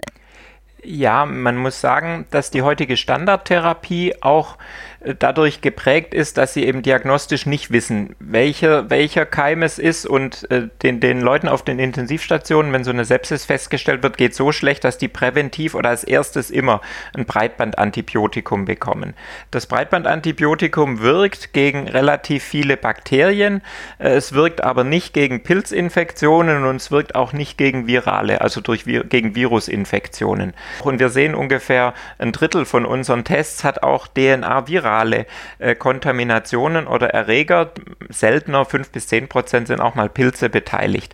Ja, 0.83 1.25
man 1.25 1.57
muss 1.57 1.81
sagen, 1.81 2.25
dass 2.31 2.51
die 2.51 2.61
heutige 2.61 2.95
Standardtherapie 2.95 4.15
auch 4.21 4.57
dadurch 5.01 5.61
geprägt 5.61 6.13
ist, 6.13 6.37
dass 6.37 6.53
sie 6.53 6.65
eben 6.65 6.81
diagnostisch 6.81 7.45
nicht 7.45 7.71
wissen, 7.71 8.15
welcher, 8.19 8.89
welcher 8.89 9.25
Keim 9.25 9.63
es 9.63 9.79
ist 9.79 10.05
und 10.05 10.49
äh, 10.51 10.67
den, 10.83 10.99
den 10.99 11.21
Leuten 11.21 11.47
auf 11.47 11.63
den 11.63 11.79
Intensivstationen, 11.79 12.73
wenn 12.73 12.83
so 12.83 12.91
eine 12.91 13.05
Sepsis 13.05 13.45
festgestellt 13.45 14.03
wird, 14.03 14.17
geht 14.17 14.35
so 14.35 14.51
schlecht, 14.51 14.83
dass 14.83 14.97
die 14.97 15.07
präventiv 15.07 15.73
oder 15.73 15.89
als 15.89 16.03
erstes 16.03 16.51
immer 16.51 16.81
ein 17.15 17.25
Breitbandantibiotikum 17.25 18.65
bekommen. 18.65 19.13
Das 19.51 19.67
Breitbandantibiotikum 19.67 20.99
wirkt 20.99 21.53
gegen 21.53 21.87
relativ 21.87 22.43
viele 22.43 22.75
Bakterien, 22.75 23.61
äh, 23.99 24.09
es 24.09 24.33
wirkt 24.33 24.61
aber 24.61 24.83
nicht 24.83 25.13
gegen 25.13 25.43
Pilzinfektionen 25.43 26.65
und 26.65 26.75
es 26.75 26.91
wirkt 26.91 27.15
auch 27.15 27.31
nicht 27.31 27.57
gegen 27.57 27.87
virale, 27.87 28.41
also 28.41 28.59
durch, 28.59 28.83
gegen 28.83 29.33
Virusinfektionen. 29.33 30.53
Und 30.83 30.99
wir 30.99 31.07
sehen 31.09 31.35
ungefähr 31.35 31.93
ein 32.17 32.33
Drittel 32.33 32.65
von 32.65 32.85
unseren 32.85 33.23
Tests 33.23 33.63
hat 33.63 33.81
auch 33.81 34.07
DNA-Viral 34.07 34.88
virale 34.89 35.25
äh, 35.60 35.75
Kontaminationen 35.75 36.88
oder 36.88 37.10
Erreger. 37.10 37.72
Seltener, 38.10 38.65
5 38.65 38.89
bis 38.89 39.08
10 39.08 39.27
Prozent 39.27 39.67
sind 39.67 39.81
auch 39.81 39.96
mal 39.96 40.10
Pilze 40.10 40.50
beteiligt. 40.50 41.13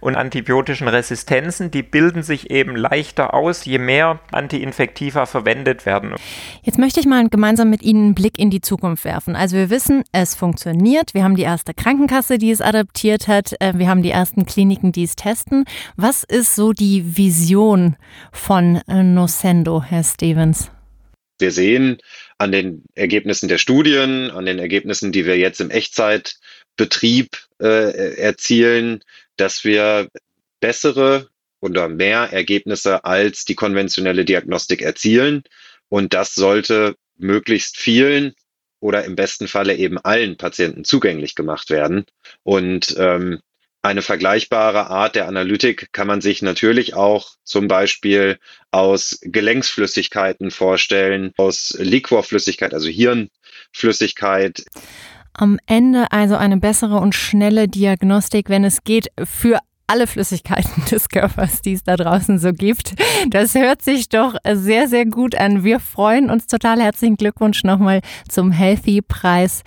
Und 0.00 0.16
antibiotischen 0.16 0.88
Resistenzen, 0.88 1.70
die 1.70 1.84
bilden 1.84 2.24
sich 2.24 2.50
eben 2.50 2.74
leichter 2.74 3.34
aus, 3.34 3.64
je 3.64 3.78
mehr 3.78 4.18
Antiinfektiva 4.32 5.26
verwendet 5.26 5.86
werden. 5.86 6.14
Jetzt 6.62 6.78
möchte 6.78 6.98
ich 6.98 7.06
mal 7.06 7.28
gemeinsam 7.28 7.70
mit 7.70 7.82
Ihnen 7.82 8.06
einen 8.06 8.14
Blick 8.14 8.36
in 8.36 8.50
die 8.50 8.60
Zukunft 8.60 9.04
werfen. 9.04 9.36
Also 9.36 9.56
wir 9.56 9.70
wissen, 9.70 10.02
es 10.10 10.34
funktioniert. 10.34 11.14
Wir 11.14 11.22
haben 11.22 11.36
die 11.36 11.42
erste 11.42 11.72
Krankenkasse, 11.72 12.38
die 12.38 12.50
es 12.50 12.60
adaptiert 12.60 13.28
hat. 13.28 13.52
Äh, 13.60 13.74
wir 13.76 13.88
haben 13.88 14.02
die 14.02 14.10
ersten 14.10 14.44
Kliniken, 14.44 14.90
die 14.90 15.04
es 15.04 15.14
testen. 15.14 15.66
Was 15.96 16.24
ist 16.24 16.56
so 16.56 16.72
die 16.72 17.16
Vision 17.16 17.96
von 18.32 18.80
äh, 18.88 19.04
Nocendo, 19.04 19.82
Herr 19.82 20.02
Stevens? 20.02 20.72
Wir 21.42 21.50
sehen 21.50 21.98
an 22.42 22.50
den 22.50 22.82
Ergebnissen 22.96 23.48
der 23.48 23.58
Studien, 23.58 24.32
an 24.32 24.46
den 24.46 24.58
Ergebnissen, 24.58 25.12
die 25.12 25.26
wir 25.26 25.38
jetzt 25.38 25.60
im 25.60 25.70
Echtzeitbetrieb 25.70 27.38
äh, 27.60 28.16
erzielen, 28.16 29.04
dass 29.36 29.62
wir 29.62 30.08
bessere 30.58 31.28
oder 31.60 31.88
mehr 31.88 32.32
Ergebnisse 32.32 33.04
als 33.04 33.44
die 33.44 33.54
konventionelle 33.54 34.24
Diagnostik 34.24 34.82
erzielen. 34.82 35.44
Und 35.88 36.14
das 36.14 36.34
sollte 36.34 36.96
möglichst 37.16 37.76
vielen 37.76 38.34
oder 38.80 39.04
im 39.04 39.14
besten 39.14 39.46
Falle 39.46 39.76
eben 39.76 39.98
allen 39.98 40.36
Patienten 40.36 40.84
zugänglich 40.84 41.36
gemacht 41.36 41.70
werden. 41.70 42.06
Und 42.42 42.96
ähm, 42.98 43.38
eine 43.82 44.02
vergleichbare 44.02 44.88
Art 44.90 45.16
der 45.16 45.26
Analytik 45.26 45.92
kann 45.92 46.06
man 46.06 46.20
sich 46.20 46.40
natürlich 46.40 46.94
auch 46.94 47.32
zum 47.42 47.66
Beispiel 47.66 48.38
aus 48.70 49.18
Gelenksflüssigkeiten 49.22 50.52
vorstellen, 50.52 51.32
aus 51.36 51.76
Liquorflüssigkeit, 51.78 52.74
also 52.74 52.88
Hirnflüssigkeit. 52.88 54.64
Am 55.34 55.58
Ende 55.66 56.12
also 56.12 56.36
eine 56.36 56.58
bessere 56.58 56.98
und 56.98 57.14
schnelle 57.14 57.66
Diagnostik, 57.66 58.48
wenn 58.48 58.64
es 58.64 58.84
geht, 58.84 59.08
für 59.24 59.58
alle 59.88 60.06
Flüssigkeiten 60.06 60.84
des 60.90 61.08
Körpers, 61.08 61.62
die 61.62 61.72
es 61.72 61.82
da 61.82 61.96
draußen 61.96 62.38
so 62.38 62.52
gibt. 62.52 62.94
Das 63.28 63.54
hört 63.54 63.82
sich 63.82 64.08
doch 64.08 64.36
sehr, 64.52 64.88
sehr 64.88 65.06
gut 65.06 65.34
an. 65.34 65.64
Wir 65.64 65.80
freuen 65.80 66.30
uns 66.30 66.46
total. 66.46 66.80
Herzlichen 66.80 67.16
Glückwunsch 67.16 67.64
nochmal 67.64 68.00
zum 68.28 68.52
Healthy-Preis. 68.52 69.64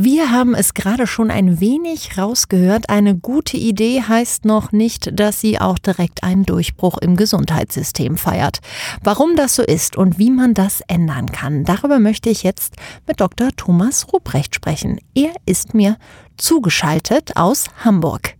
Wir 0.00 0.30
haben 0.30 0.54
es 0.54 0.74
gerade 0.74 1.08
schon 1.08 1.28
ein 1.28 1.60
wenig 1.60 2.16
rausgehört. 2.16 2.84
Eine 2.88 3.16
gute 3.16 3.56
Idee 3.56 4.00
heißt 4.00 4.44
noch 4.44 4.70
nicht, 4.70 5.18
dass 5.18 5.40
sie 5.40 5.58
auch 5.58 5.76
direkt 5.76 6.22
einen 6.22 6.44
Durchbruch 6.44 6.98
im 7.02 7.16
Gesundheitssystem 7.16 8.14
feiert. 8.14 8.60
Warum 9.02 9.34
das 9.34 9.56
so 9.56 9.64
ist 9.64 9.98
und 9.98 10.20
wie 10.20 10.30
man 10.30 10.54
das 10.54 10.82
ändern 10.86 11.26
kann, 11.26 11.64
darüber 11.64 11.98
möchte 11.98 12.30
ich 12.30 12.44
jetzt 12.44 12.76
mit 13.08 13.20
Dr. 13.20 13.48
Thomas 13.56 14.06
Ruprecht 14.12 14.54
sprechen. 14.54 15.00
Er 15.16 15.32
ist 15.46 15.74
mir 15.74 15.96
zugeschaltet 16.36 17.32
aus 17.34 17.68
Hamburg. 17.84 18.36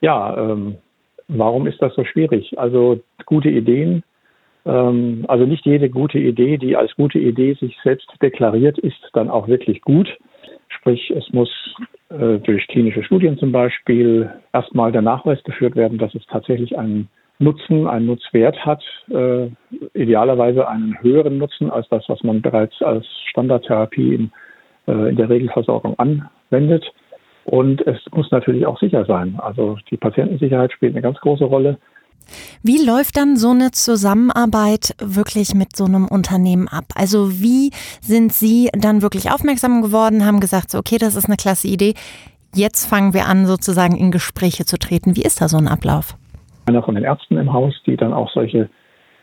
Ja, 0.00 0.36
ähm, 0.36 0.74
warum 1.28 1.68
ist 1.68 1.80
das 1.80 1.94
so 1.94 2.04
schwierig? 2.04 2.58
Also 2.58 2.98
gute 3.26 3.48
Ideen 3.48 4.02
ähm, 4.66 5.24
also 5.28 5.46
nicht 5.46 5.64
jede 5.64 5.88
gute 5.88 6.18
Idee, 6.18 6.58
die 6.58 6.76
als 6.76 6.94
gute 6.96 7.18
Idee 7.18 7.54
sich 7.54 7.76
selbst 7.82 8.10
deklariert, 8.20 8.78
ist 8.78 9.00
dann 9.12 9.30
auch 9.30 9.48
wirklich 9.48 9.80
gut. 9.82 10.08
Sprich, 10.80 11.10
es 11.10 11.30
muss 11.32 11.50
äh, 12.08 12.38
durch 12.38 12.66
klinische 12.68 13.02
Studien 13.02 13.36
zum 13.36 13.52
Beispiel 13.52 14.30
erstmal 14.52 14.92
der 14.92 15.02
Nachweis 15.02 15.42
geführt 15.44 15.76
werden, 15.76 15.98
dass 15.98 16.14
es 16.14 16.24
tatsächlich 16.26 16.78
einen 16.78 17.08
Nutzen, 17.38 17.86
einen 17.86 18.06
Nutzwert 18.06 18.64
hat, 18.64 18.82
äh, 19.10 19.48
idealerweise 19.92 20.66
einen 20.68 21.00
höheren 21.02 21.36
Nutzen 21.36 21.70
als 21.70 21.88
das, 21.88 22.04
was 22.08 22.22
man 22.22 22.40
bereits 22.40 22.80
als 22.80 23.06
Standardtherapie 23.30 24.14
in, 24.14 24.32
äh, 24.86 25.10
in 25.10 25.16
der 25.16 25.28
Regelversorgung 25.28 25.98
anwendet. 25.98 26.90
Und 27.44 27.86
es 27.86 27.98
muss 28.12 28.30
natürlich 28.30 28.64
auch 28.66 28.78
sicher 28.78 29.04
sein. 29.04 29.38
Also 29.38 29.76
die 29.90 29.96
Patientensicherheit 29.96 30.72
spielt 30.72 30.94
eine 30.94 31.02
ganz 31.02 31.18
große 31.20 31.44
Rolle. 31.44 31.78
Wie 32.62 32.84
läuft 32.84 33.16
dann 33.16 33.36
so 33.36 33.50
eine 33.50 33.70
Zusammenarbeit 33.70 34.94
wirklich 34.98 35.54
mit 35.54 35.76
so 35.76 35.84
einem 35.84 36.06
Unternehmen 36.06 36.68
ab? 36.68 36.84
Also 36.94 37.40
wie 37.40 37.70
sind 38.00 38.32
Sie 38.32 38.70
dann 38.72 39.02
wirklich 39.02 39.30
aufmerksam 39.30 39.82
geworden, 39.82 40.24
haben 40.24 40.40
gesagt, 40.40 40.70
so, 40.70 40.78
okay, 40.78 40.96
das 40.98 41.16
ist 41.16 41.26
eine 41.26 41.36
klasse 41.36 41.68
Idee. 41.68 41.94
Jetzt 42.54 42.86
fangen 42.86 43.14
wir 43.14 43.26
an, 43.26 43.46
sozusagen 43.46 43.96
in 43.96 44.10
Gespräche 44.10 44.64
zu 44.64 44.78
treten. 44.78 45.16
Wie 45.16 45.22
ist 45.22 45.40
da 45.40 45.48
so 45.48 45.56
ein 45.56 45.68
Ablauf? 45.68 46.16
Einer 46.66 46.82
von 46.82 46.94
den 46.94 47.04
Ärzten 47.04 47.36
im 47.36 47.52
Haus, 47.52 47.74
die 47.86 47.96
dann 47.96 48.12
auch 48.12 48.30
solche 48.32 48.68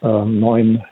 äh, 0.02 0.26
neuen 0.26 0.84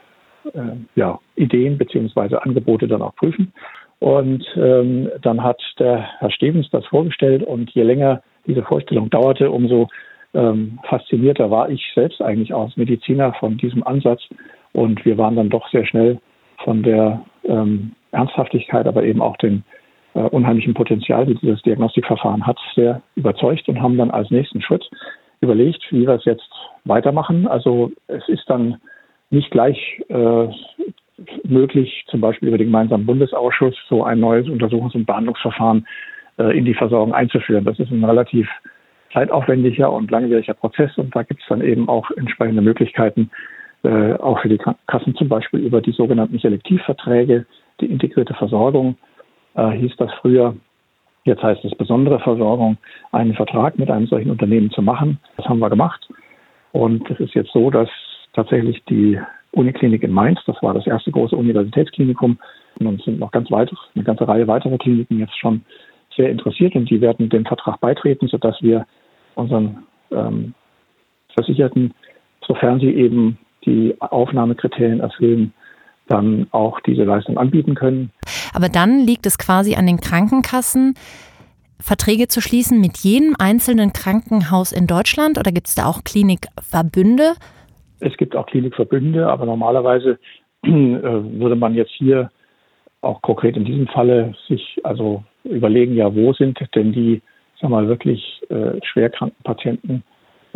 äh, 0.52 0.76
ja, 0.94 1.18
Ideen 1.36 1.78
bzw. 1.78 2.36
Angebote 2.36 2.88
dann 2.88 3.02
auch 3.02 3.14
prüfen. 3.16 3.52
Und 3.98 4.44
ähm, 4.56 5.08
dann 5.22 5.42
hat 5.42 5.60
der 5.78 6.06
Herr 6.18 6.30
Stevens 6.30 6.68
das 6.70 6.84
vorgestellt 6.86 7.42
und 7.42 7.70
je 7.70 7.82
länger 7.82 8.22
diese 8.46 8.62
Vorstellung 8.62 9.10
dauerte, 9.10 9.50
umso 9.50 9.88
ähm, 10.34 10.78
faszinierter 10.88 11.50
war 11.50 11.70
ich 11.70 11.82
selbst 11.94 12.20
eigentlich 12.20 12.54
als 12.54 12.76
Mediziner 12.76 13.32
von 13.34 13.56
diesem 13.56 13.86
Ansatz. 13.86 14.22
Und 14.72 15.04
wir 15.04 15.16
waren 15.16 15.36
dann 15.36 15.50
doch 15.50 15.68
sehr 15.70 15.86
schnell 15.86 16.18
von 16.62 16.82
der 16.82 17.24
ähm, 17.44 17.92
Ernsthaftigkeit, 18.12 18.86
aber 18.86 19.04
eben 19.04 19.22
auch 19.22 19.36
dem 19.38 19.62
äh, 20.14 20.20
unheimlichen 20.20 20.74
Potenzial, 20.74 21.26
die 21.26 21.34
dieses 21.34 21.62
Diagnostikverfahren 21.62 22.46
hat, 22.46 22.58
sehr 22.74 23.02
überzeugt 23.14 23.68
und 23.68 23.80
haben 23.80 23.96
dann 23.96 24.10
als 24.10 24.30
nächsten 24.30 24.62
Schritt 24.62 24.88
überlegt, 25.40 25.82
wie 25.90 26.06
wir 26.06 26.14
es 26.14 26.24
jetzt 26.24 26.50
weitermachen. 26.84 27.46
Also 27.46 27.92
es 28.06 28.26
ist 28.28 28.48
dann 28.48 28.76
nicht 29.30 29.50
gleich 29.50 30.02
äh, 30.08 30.48
möglich, 31.44 32.04
zum 32.08 32.20
Beispiel 32.20 32.48
über 32.48 32.58
den 32.58 32.68
gemeinsamen 32.68 33.06
Bundesausschuss 33.06 33.74
so 33.88 34.04
ein 34.04 34.20
neues 34.20 34.46
Untersuchungs- 34.46 34.94
und 34.94 35.06
Behandlungsverfahren 35.06 35.86
äh, 36.38 36.56
in 36.56 36.64
die 36.64 36.74
Versorgung 36.74 37.12
einzuführen. 37.14 37.64
Das 37.64 37.78
ist 37.78 37.90
ein 37.90 38.04
relativ 38.04 38.48
zeitaufwendiger 39.12 39.92
und 39.92 40.10
langwieriger 40.10 40.54
Prozess 40.54 40.96
und 40.98 41.14
da 41.14 41.22
gibt 41.22 41.40
es 41.42 41.48
dann 41.48 41.60
eben 41.60 41.88
auch 41.88 42.10
entsprechende 42.12 42.62
Möglichkeiten, 42.62 43.30
äh, 43.82 44.14
auch 44.14 44.40
für 44.40 44.48
die 44.48 44.58
Kassen 44.86 45.14
zum 45.14 45.28
Beispiel 45.28 45.60
über 45.60 45.80
die 45.80 45.92
sogenannten 45.92 46.38
Selektivverträge, 46.38 47.46
die 47.80 47.86
integrierte 47.86 48.34
Versorgung, 48.34 48.96
äh, 49.54 49.70
hieß 49.70 49.96
das 49.96 50.12
früher, 50.20 50.54
Jetzt 51.26 51.42
heißt 51.42 51.64
es 51.64 51.74
besondere 51.74 52.20
Versorgung, 52.20 52.78
einen 53.10 53.34
Vertrag 53.34 53.76
mit 53.78 53.90
einem 53.90 54.06
solchen 54.06 54.30
Unternehmen 54.30 54.70
zu 54.70 54.80
machen. 54.80 55.18
Das 55.36 55.46
haben 55.46 55.58
wir 55.58 55.68
gemacht. 55.68 56.08
Und 56.70 57.10
es 57.10 57.18
ist 57.18 57.34
jetzt 57.34 57.50
so, 57.52 57.68
dass 57.68 57.88
tatsächlich 58.32 58.84
die 58.84 59.18
Uniklinik 59.50 60.04
in 60.04 60.12
Mainz, 60.12 60.38
das 60.46 60.56
war 60.62 60.72
das 60.72 60.86
erste 60.86 61.10
große 61.10 61.34
Universitätsklinikum, 61.34 62.38
und 62.78 63.00
es 63.00 63.04
sind 63.04 63.18
noch 63.18 63.32
ganz 63.32 63.50
weit, 63.50 63.72
eine 63.94 64.04
ganze 64.04 64.28
Reihe 64.28 64.46
weiterer 64.46 64.78
Kliniken 64.78 65.18
jetzt 65.18 65.36
schon 65.36 65.64
sehr 66.16 66.30
interessiert 66.30 66.74
und 66.74 66.90
die 66.90 67.00
werden 67.00 67.28
dem 67.28 67.44
Vertrag 67.44 67.80
beitreten, 67.80 68.28
sodass 68.28 68.56
wir 68.62 68.86
unseren 69.34 69.84
ähm, 70.10 70.54
Versicherten, 71.34 71.94
sofern 72.46 72.80
sie 72.80 72.90
eben 72.90 73.38
die 73.64 73.94
Aufnahmekriterien 74.00 75.00
erfüllen, 75.00 75.52
dann 76.08 76.46
auch 76.52 76.80
diese 76.80 77.04
Leistung 77.04 77.36
anbieten 77.36 77.74
können. 77.74 78.10
Aber 78.54 78.68
dann 78.68 79.00
liegt 79.00 79.26
es 79.26 79.38
quasi 79.38 79.74
an 79.74 79.86
den 79.86 79.98
Krankenkassen, 79.98 80.94
Verträge 81.80 82.28
zu 82.28 82.40
schließen 82.40 82.80
mit 82.80 82.98
jedem 82.98 83.34
einzelnen 83.38 83.92
Krankenhaus 83.92 84.72
in 84.72 84.86
Deutschland 84.86 85.38
oder 85.38 85.52
gibt 85.52 85.68
es 85.68 85.74
da 85.74 85.86
auch 85.86 86.04
Klinikverbünde? 86.04 87.34
Es 88.00 88.16
gibt 88.16 88.34
auch 88.34 88.46
Klinikverbünde, 88.46 89.28
aber 89.28 89.46
normalerweise 89.46 90.18
äh, 90.62 90.70
würde 90.70 91.56
man 91.56 91.74
jetzt 91.74 91.92
hier 91.92 92.30
auch 93.02 93.20
konkret 93.22 93.56
in 93.56 93.64
diesem 93.64 93.86
Falle 93.88 94.34
sich 94.48 94.80
also 94.84 95.22
überlegen, 95.48 95.94
ja, 95.94 96.14
wo 96.14 96.32
sind 96.32 96.58
denn 96.74 96.92
die, 96.92 97.22
sag 97.60 97.70
mal, 97.70 97.88
wirklich 97.88 98.42
äh, 98.48 98.78
schwerkranken 98.84 99.42
Patienten 99.44 100.02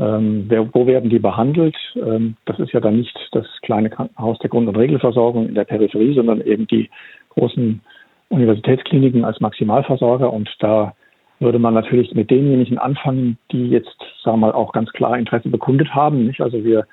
ähm, 0.01 0.47
wer, 0.49 0.73
wo 0.75 0.87
werden 0.87 1.11
die 1.11 1.19
behandelt? 1.19 1.77
Ähm, 1.95 2.37
das 2.47 2.59
ist 2.59 2.73
ja 2.73 2.81
dann 2.81 2.97
nicht 2.97 3.17
das 3.33 3.47
kleine 3.61 3.91
Krankenhaus 3.91 4.39
der 4.39 4.49
Grund- 4.49 4.69
und 4.69 4.77
Regelversorgung 4.77 5.49
in 5.49 5.55
der 5.55 5.65
Peripherie, 5.65 6.15
sondern 6.15 6.41
eben 6.41 6.67
die 6.69 6.89
großen 7.31 7.83
Universitätskliniken 8.31 9.27
als 9.27 9.41
Maximalversorger. 9.41 10.33
Und 10.33 10.49
da 10.61 10.95
würde 11.39 11.59
man 11.59 11.75
natürlich 11.75 12.15
mit 12.15 12.31
denjenigen 12.31 12.79
anfangen, 12.79 13.37
die 13.53 13.69
jetzt, 13.69 13.97
sagen 14.25 14.41
wir 14.41 14.47
mal, 14.47 14.53
auch 14.53 14.73
ganz 14.73 14.91
klar 14.93 15.19
Interesse 15.19 15.51
bekundet 15.51 15.95
haben. 15.95 16.27
Nicht? 16.27 16.41
Also 16.41 16.65
wir 16.65 16.87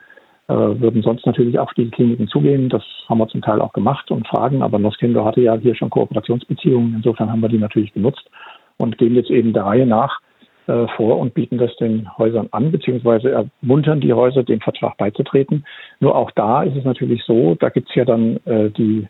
würden 0.47 1.01
sonst 1.01 1.25
natürlich 1.25 1.59
auf 1.59 1.73
diese 1.75 1.91
Kliniken 1.91 2.27
zugehen. 2.27 2.69
Das 2.69 2.83
haben 3.09 3.17
wir 3.17 3.27
zum 3.27 3.41
Teil 3.41 3.59
auch 3.59 3.73
gemacht 3.73 4.09
und 4.11 4.27
fragen. 4.27 4.61
Aber 4.61 4.79
Noskendo 4.79 5.25
hatte 5.25 5.41
ja 5.41 5.55
hier 5.55 5.75
schon 5.75 5.89
Kooperationsbeziehungen. 5.89 6.95
Insofern 6.95 7.29
haben 7.29 7.41
wir 7.41 7.49
die 7.49 7.57
natürlich 7.57 7.93
genutzt 7.93 8.29
und 8.77 8.97
gehen 8.97 9.15
jetzt 9.15 9.29
eben 9.29 9.53
der 9.53 9.65
Reihe 9.65 9.85
nach 9.85 10.21
äh, 10.67 10.87
vor 10.95 11.19
und 11.19 11.33
bieten 11.33 11.57
das 11.57 11.75
den 11.77 12.07
Häusern 12.17 12.47
an, 12.51 12.71
beziehungsweise 12.71 13.49
ermuntern 13.61 14.01
die 14.01 14.13
Häuser, 14.13 14.43
dem 14.43 14.59
Vertrag 14.59 14.97
beizutreten. 14.97 15.65
Nur 15.99 16.15
auch 16.15 16.31
da 16.31 16.63
ist 16.63 16.75
es 16.75 16.83
natürlich 16.83 17.23
so, 17.23 17.55
da 17.55 17.69
gibt 17.69 17.89
es 17.89 17.95
ja 17.95 18.05
dann 18.05 18.37
äh, 18.45 18.69
die 18.69 19.07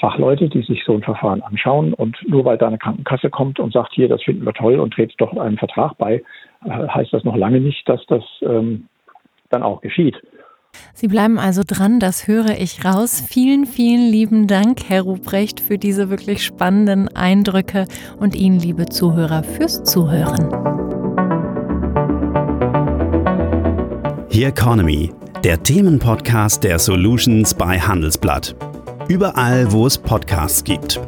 Fachleute, 0.00 0.48
die 0.48 0.62
sich 0.62 0.82
so 0.84 0.94
ein 0.94 1.02
Verfahren 1.02 1.42
anschauen 1.42 1.94
und 1.94 2.16
nur 2.28 2.44
weil 2.44 2.58
da 2.58 2.66
eine 2.66 2.78
Krankenkasse 2.78 3.30
kommt 3.30 3.58
und 3.58 3.72
sagt, 3.72 3.94
hier, 3.94 4.08
das 4.08 4.22
finden 4.22 4.44
wir 4.44 4.52
toll 4.52 4.78
und 4.78 4.92
tretet 4.92 5.20
doch 5.20 5.34
einem 5.36 5.56
Vertrag 5.56 5.96
bei, 5.96 6.22
äh, 6.64 6.68
heißt 6.68 7.12
das 7.12 7.24
noch 7.24 7.36
lange 7.36 7.60
nicht, 7.60 7.88
dass 7.88 8.04
das 8.06 8.24
ähm, 8.42 8.88
dann 9.50 9.62
auch 9.62 9.80
geschieht. 9.80 10.16
Sie 10.94 11.08
bleiben 11.08 11.38
also 11.38 11.62
dran, 11.66 12.00
das 12.00 12.26
höre 12.26 12.58
ich 12.58 12.84
raus. 12.84 13.22
Vielen, 13.28 13.66
vielen 13.66 14.10
lieben 14.10 14.46
Dank, 14.46 14.80
Herr 14.88 15.02
Ruprecht, 15.02 15.60
für 15.60 15.78
diese 15.78 16.10
wirklich 16.10 16.44
spannenden 16.44 17.08
Eindrücke 17.14 17.86
und 18.18 18.34
Ihnen, 18.34 18.58
liebe 18.58 18.86
Zuhörer, 18.86 19.42
fürs 19.42 19.84
Zuhören. 19.84 20.48
The 24.30 24.44
Economy, 24.44 25.12
der 25.44 25.62
Themenpodcast 25.62 26.62
der 26.64 26.78
Solutions 26.78 27.54
bei 27.54 27.80
Handelsblatt. 27.80 28.54
Überall, 29.08 29.72
wo 29.72 29.86
es 29.86 29.96
Podcasts 29.96 30.62
gibt. 30.62 31.00